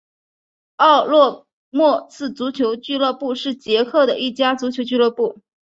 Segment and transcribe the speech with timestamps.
[0.77, 5.41] 奥洛莫茨足球俱乐部是捷克的一家足球俱乐部。